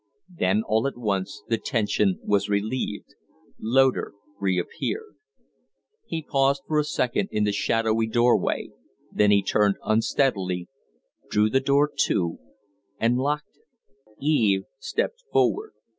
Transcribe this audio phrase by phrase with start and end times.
[0.35, 3.13] Then all at once the tension was relieved..
[3.59, 5.13] Loder reappeared.
[6.07, 8.71] He paused for a second in the shadowy door way;
[9.11, 10.67] then he turned unsteadily,
[11.29, 12.39] drew the door to,
[12.97, 14.15] and locked; it.
[14.25, 15.73] Eve stepped forward.